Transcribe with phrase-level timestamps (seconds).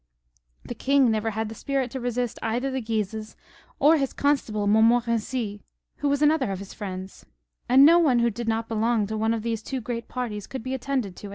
[0.65, 3.35] The king never had the spirit to resist either the Guises
[3.79, 5.61] or his Qonstable Montmorency,
[5.97, 7.27] who was another of his great friends;
[7.69, 10.63] and no one who did not belong to one of these two great parties could
[10.63, 11.29] be attended to.